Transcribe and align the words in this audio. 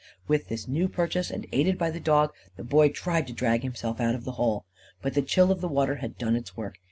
With 0.27 0.47
this 0.47 0.67
new 0.67 0.89
purchase, 0.89 1.29
and 1.29 1.45
aided 1.51 1.77
by 1.77 1.91
the 1.91 1.99
dog, 1.99 2.33
the 2.57 2.63
boy 2.63 2.89
tried 2.89 3.27
to 3.27 3.33
drag 3.33 3.61
himself 3.61 4.01
out 4.01 4.15
of 4.15 4.23
the 4.23 4.31
hole. 4.41 4.65
But 5.03 5.13
the 5.13 5.21
chill 5.21 5.51
of 5.51 5.61
the 5.61 5.67
water 5.69 5.97
had 5.97 6.17
done 6.17 6.35
its 6.35 6.57
work. 6.57 6.79